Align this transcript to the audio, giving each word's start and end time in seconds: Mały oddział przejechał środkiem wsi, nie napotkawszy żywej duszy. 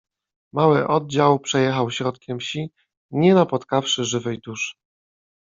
Mały 0.53 0.87
oddział 0.87 1.39
przejechał 1.39 1.91
środkiem 1.91 2.39
wsi, 2.39 2.69
nie 3.11 3.33
napotkawszy 3.33 4.05
żywej 4.05 4.39
duszy. 4.39 4.73